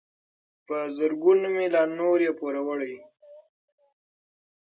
په 0.67 0.77
زرګونو 0.97 1.47
مي 1.55 1.65
لا 1.73 1.83
نور 1.99 2.19
یې 2.27 2.31
پوروړی 2.39 2.95